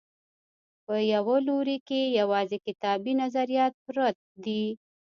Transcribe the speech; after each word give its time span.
په 0.85 0.95
یوه 1.13 1.35
لوري 1.47 1.77
کې 1.87 2.01
یوازې 2.19 2.57
کتابي 2.67 3.13
نظریات 3.23 3.73
پرت 3.85 4.17
دي. 4.43 4.63